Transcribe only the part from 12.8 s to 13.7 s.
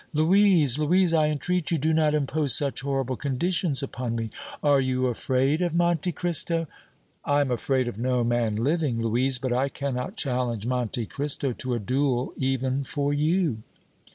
for you!"